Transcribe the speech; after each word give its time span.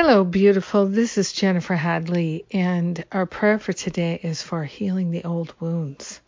Hello, 0.00 0.22
beautiful. 0.22 0.86
This 0.86 1.18
is 1.18 1.32
Jennifer 1.32 1.74
Hadley, 1.74 2.44
and 2.52 3.04
our 3.10 3.26
prayer 3.26 3.58
for 3.58 3.72
today 3.72 4.20
is 4.22 4.40
for 4.40 4.62
healing 4.62 5.10
the 5.10 5.24
old 5.24 5.52
wounds. 5.58 6.20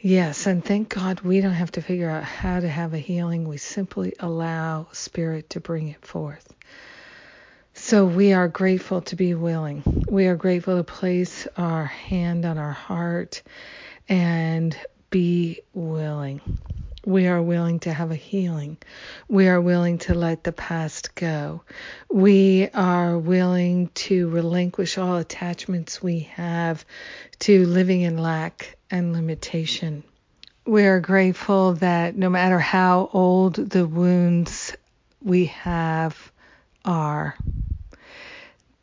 Yes, 0.00 0.46
and 0.46 0.64
thank 0.64 0.88
God 0.88 1.20
we 1.20 1.42
don't 1.42 1.52
have 1.52 1.72
to 1.72 1.82
figure 1.82 2.08
out 2.08 2.24
how 2.24 2.60
to 2.60 2.68
have 2.70 2.94
a 2.94 2.98
healing. 2.98 3.46
We 3.46 3.58
simply 3.58 4.14
allow 4.18 4.88
Spirit 4.92 5.50
to 5.50 5.60
bring 5.60 5.88
it 5.88 6.02
forth. 6.06 6.50
So 7.74 8.06
we 8.06 8.32
are 8.32 8.48
grateful 8.48 9.02
to 9.02 9.16
be 9.16 9.34
willing. 9.34 9.82
We 10.08 10.24
are 10.28 10.36
grateful 10.36 10.78
to 10.78 10.82
place 10.82 11.46
our 11.58 11.84
hand 11.84 12.46
on 12.46 12.56
our 12.56 12.72
heart 12.72 13.42
and. 14.08 14.74
We 17.12 17.26
are 17.26 17.42
willing 17.42 17.80
to 17.80 17.92
have 17.92 18.10
a 18.10 18.16
healing. 18.16 18.78
We 19.28 19.46
are 19.46 19.60
willing 19.60 19.98
to 19.98 20.14
let 20.14 20.44
the 20.44 20.52
past 20.52 21.14
go. 21.14 21.62
We 22.10 22.70
are 22.72 23.18
willing 23.18 23.88
to 24.06 24.30
relinquish 24.30 24.96
all 24.96 25.18
attachments 25.18 26.02
we 26.02 26.20
have 26.20 26.86
to 27.40 27.66
living 27.66 28.00
in 28.00 28.16
lack 28.16 28.78
and 28.90 29.12
limitation. 29.12 30.04
We 30.64 30.86
are 30.86 31.00
grateful 31.00 31.74
that 31.74 32.16
no 32.16 32.30
matter 32.30 32.58
how 32.58 33.10
old 33.12 33.56
the 33.56 33.86
wounds 33.86 34.74
we 35.20 35.46
have 35.46 36.32
are, 36.82 37.36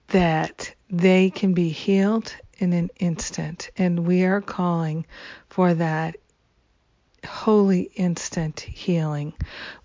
that 0.10 0.72
they 0.92 1.32
can 1.32 1.56
be 1.56 1.70
healed 1.70 2.32
in 2.60 2.74
an 2.74 2.92
instant. 3.00 3.72
And 3.76 4.06
we 4.06 4.24
are 4.26 4.42
calling 4.42 5.08
for 5.48 5.74
that 5.74 6.18
holy 7.26 7.92
instant 7.96 8.60
healing. 8.60 9.34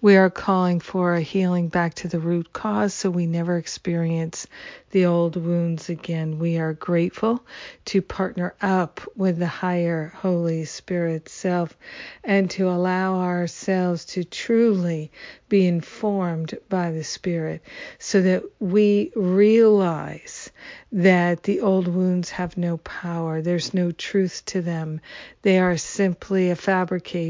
We 0.01 0.17
are 0.17 0.31
calling 0.31 0.81
for 0.81 1.15
a 1.15 1.21
healing 1.21 1.69
back 1.69 1.95
to 1.95 2.09
the 2.09 2.19
root 2.19 2.53
cause 2.53 2.95
so 2.95 3.11
we 3.11 3.27
never 3.27 3.57
experience 3.57 4.47
the 4.91 5.07
old 5.07 5.35
wounds 5.35 5.89
again. 5.89 6.39
We 6.39 6.59
are 6.59 6.73
grateful 6.73 7.45
to 7.87 8.01
partner 8.01 8.55
up 8.63 9.01
with 9.17 9.39
the 9.39 9.47
higher 9.47 10.13
Holy 10.17 10.65
Spirit 10.67 11.29
self 11.29 11.77
and 12.23 12.49
to 12.51 12.69
allow 12.69 13.21
ourselves 13.21 14.05
to 14.07 14.23
truly 14.23 15.11
be 15.49 15.67
informed 15.67 16.57
by 16.69 16.93
the 16.93 17.03
Spirit 17.03 17.63
so 17.99 18.23
that 18.23 18.45
we 18.61 19.11
realize 19.17 20.51
that 20.93 21.43
the 21.43 21.61
old 21.61 21.89
wounds 21.89 22.31
have 22.31 22.57
no 22.57 22.77
power. 22.77 23.43
There's 23.43 23.75
no 23.75 23.91
truth 23.91 24.45
to 24.47 24.63
them. 24.63 25.01
They 25.43 25.59
are 25.59 25.77
simply 25.77 26.51
a 26.51 26.57
fabrication, 26.57 27.24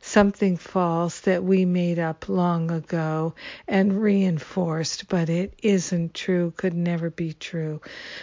something 0.00 0.56
false 0.56 1.20
that 1.20 1.44
we 1.44 1.64
made 1.64 1.98
up 1.98 2.28
long 2.28 2.70
ago 2.70 3.34
and 3.68 4.00
reinforced, 4.00 5.08
but 5.08 5.28
it 5.28 5.52
isn't 5.62 6.14
true 6.14 6.52
could 6.56 6.74
never 6.74 7.10
be 7.10 7.32
true. 7.34 7.80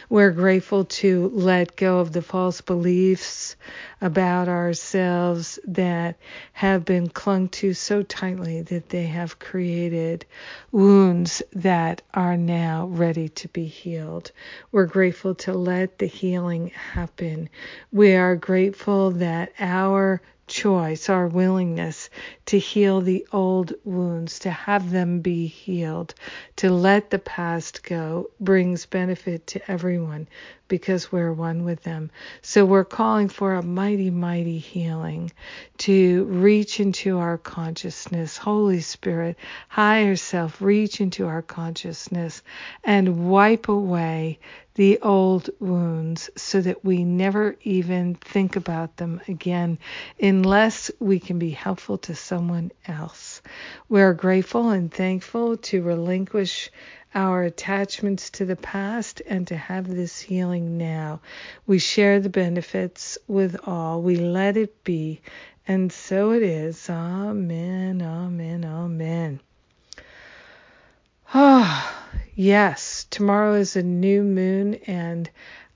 We're 0.09 0.31
grateful 0.31 0.85
to 0.85 1.29
let 1.29 1.75
go 1.75 1.99
of 1.99 2.13
the 2.13 2.21
false 2.21 2.61
beliefs 2.61 3.55
about 4.01 4.47
ourselves 4.47 5.59
that 5.65 6.17
have 6.53 6.83
been 6.85 7.07
clung 7.07 7.49
to 7.49 7.73
so 7.73 8.01
tightly 8.01 8.61
that 8.63 8.89
they 8.89 9.05
have 9.05 9.39
created 9.39 10.25
wounds 10.71 11.43
that 11.53 12.01
are 12.13 12.37
now 12.37 12.87
ready 12.87 13.29
to 13.29 13.47
be 13.49 13.65
healed. 13.65 14.31
We're 14.71 14.85
grateful 14.85 15.35
to 15.35 15.53
let 15.53 15.99
the 15.99 16.07
healing 16.07 16.69
happen. 16.69 17.49
We 17.91 18.15
are 18.15 18.35
grateful 18.35 19.11
that 19.11 19.51
our 19.59 20.21
choice, 20.51 21.09
our 21.09 21.27
willingness 21.27 22.09
to 22.45 22.59
heal 22.59 23.01
the 23.01 23.25
old 23.33 23.73
wounds, 23.85 24.39
to 24.39 24.51
have 24.51 24.91
them 24.91 25.21
be 25.21 25.47
healed, 25.47 26.13
to 26.57 26.69
let 26.69 27.09
the 27.09 27.19
past 27.19 27.83
go, 27.83 28.29
brings 28.39 28.85
benefit 28.85 29.47
to 29.47 29.71
everyone 29.71 30.27
because 30.71 31.11
we're 31.11 31.33
one 31.33 31.65
with 31.65 31.83
them. 31.83 32.09
So 32.41 32.63
we're 32.63 32.85
calling 32.85 33.27
for 33.27 33.55
a 33.55 33.61
mighty, 33.61 34.09
mighty 34.09 34.57
healing 34.57 35.29
to 35.79 36.23
reach 36.23 36.79
into 36.79 37.17
our 37.17 37.37
consciousness. 37.37 38.37
Holy 38.37 38.79
Spirit, 38.79 39.35
higher 39.67 40.15
self, 40.15 40.61
reach 40.61 41.01
into 41.01 41.27
our 41.27 41.41
consciousness 41.41 42.41
and 42.85 43.29
wipe 43.29 43.67
away 43.67 44.39
the 44.75 44.99
old 45.01 45.49
wounds 45.59 46.29
so 46.37 46.61
that 46.61 46.85
we 46.85 47.03
never 47.03 47.57
even 47.63 48.15
think 48.15 48.55
about 48.55 48.95
them 48.95 49.19
again 49.27 49.77
unless 50.21 50.89
we 50.99 51.19
can 51.19 51.37
be 51.37 51.49
helpful 51.49 51.97
to 51.97 52.15
someone 52.15 52.71
else. 52.87 53.41
We're 53.89 54.13
grateful 54.13 54.69
and 54.69 54.89
thankful 54.89 55.57
to 55.57 55.81
relinquish 55.81 56.71
our 57.13 57.43
attachments 57.43 58.29
to 58.31 58.45
the 58.45 58.55
past 58.55 59.21
and 59.27 59.47
to 59.47 59.57
have 59.57 59.87
this 59.87 60.19
healing 60.19 60.77
now. 60.77 61.21
We 61.67 61.79
share 61.79 62.19
the 62.19 62.29
benefits 62.29 63.17
with 63.27 63.57
all. 63.67 64.01
We 64.01 64.15
let 64.15 64.57
it 64.57 64.83
be. 64.83 65.21
And 65.67 65.91
so 65.91 66.31
it 66.31 66.43
is. 66.43 66.89
Amen, 66.89 68.01
amen, 68.01 68.65
amen. 68.65 69.39
Ah, 71.33 72.11
oh, 72.13 72.19
yes, 72.35 73.05
tomorrow 73.09 73.53
is 73.53 73.75
a 73.75 73.83
new 73.83 74.23
moon 74.23 74.75
and 74.87 75.29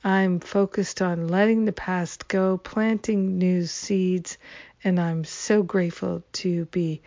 I'm 0.03 0.40
focused 0.40 1.02
on 1.02 1.29
letting 1.29 1.66
the 1.66 1.72
past 1.72 2.28
go, 2.28 2.57
planting 2.57 3.40
new 3.40 3.66
seeds, 3.66 4.38
and 4.84 5.00
I'm 5.00 5.23
so 5.23 5.63
grateful 5.63 6.23
to 6.34 6.66
be 6.66 7.02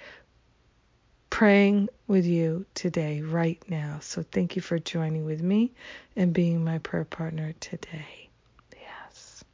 praying 1.30 1.88
with 2.06 2.26
you 2.26 2.64
today, 2.74 3.20
right 3.20 3.62
now. 3.68 3.98
So 4.00 4.22
thank 4.22 4.56
you 4.56 4.62
for 4.62 4.78
joining 4.78 5.24
with 5.24 5.42
me 5.42 5.72
and 6.16 6.32
being 6.32 6.64
my 6.64 6.78
prayer 6.78 7.04
partner 7.04 7.54
today. 7.60 8.28
Yes. 8.80 9.44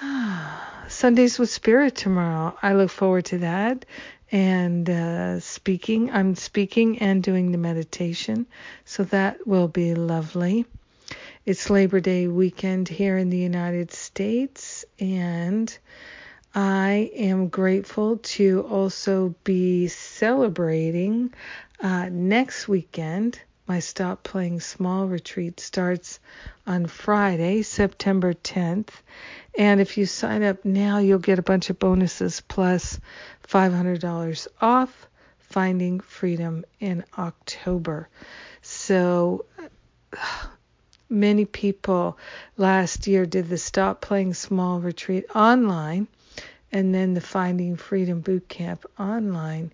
Sundays 0.88 1.38
with 1.38 1.50
Spirit 1.50 1.96
tomorrow. 1.96 2.56
I 2.62 2.74
look 2.74 2.90
forward 2.90 3.26
to 3.26 3.38
that. 3.38 3.84
And 4.30 4.88
uh, 4.88 5.40
speaking, 5.40 6.10
I'm 6.10 6.34
speaking 6.36 7.00
and 7.00 7.22
doing 7.22 7.52
the 7.52 7.58
meditation. 7.58 8.46
So 8.86 9.04
that 9.04 9.46
will 9.46 9.68
be 9.68 9.94
lovely. 9.94 10.64
It's 11.44 11.68
Labor 11.68 12.00
Day 12.00 12.28
weekend 12.28 12.88
here 12.88 13.18
in 13.18 13.28
the 13.28 13.36
United 13.36 13.92
States. 13.92 14.84
And 14.98 15.76
I 16.54 17.10
am 17.14 17.48
grateful 17.48 18.18
to 18.18 18.66
also 18.68 19.34
be 19.42 19.88
celebrating 19.88 21.32
uh, 21.80 22.10
next 22.10 22.68
weekend. 22.68 23.40
My 23.66 23.78
Stop 23.78 24.22
Playing 24.22 24.60
Small 24.60 25.06
retreat 25.06 25.60
starts 25.60 26.20
on 26.66 26.86
Friday, 26.88 27.62
September 27.62 28.34
10th. 28.34 28.90
And 29.56 29.80
if 29.80 29.96
you 29.96 30.04
sign 30.04 30.42
up 30.42 30.62
now, 30.62 30.98
you'll 30.98 31.20
get 31.20 31.38
a 31.38 31.42
bunch 31.42 31.70
of 31.70 31.78
bonuses 31.78 32.42
plus 32.42 33.00
$500 33.48 34.46
off 34.60 35.08
Finding 35.38 36.00
Freedom 36.00 36.66
in 36.80 37.02
October. 37.16 38.10
So 38.60 39.46
many 41.08 41.46
people 41.46 42.18
last 42.58 43.06
year 43.06 43.24
did 43.24 43.48
the 43.48 43.56
Stop 43.56 44.02
Playing 44.02 44.34
Small 44.34 44.80
retreat 44.80 45.24
online 45.34 46.08
and 46.72 46.94
then 46.94 47.14
the 47.14 47.20
Finding 47.20 47.76
Freedom 47.76 48.20
Boot 48.20 48.48
Camp 48.48 48.84
online, 48.98 49.72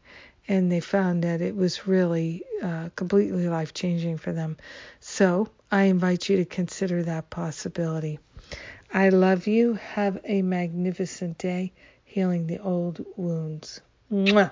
and 0.48 0.70
they 0.70 0.80
found 0.80 1.24
that 1.24 1.40
it 1.40 1.54
was 1.54 1.86
really 1.86 2.42
uh, 2.62 2.88
completely 2.96 3.48
life 3.48 3.72
changing 3.72 4.18
for 4.18 4.32
them. 4.32 4.56
So 5.00 5.48
I 5.70 5.84
invite 5.84 6.28
you 6.28 6.36
to 6.38 6.44
consider 6.44 7.02
that 7.04 7.30
possibility. 7.30 8.18
I 8.92 9.10
love 9.10 9.46
you. 9.46 9.74
Have 9.74 10.18
a 10.24 10.42
magnificent 10.42 11.38
day 11.38 11.72
healing 12.04 12.46
the 12.46 12.58
old 12.58 13.04
wounds. 13.16 13.80
Mwah. 14.10 14.50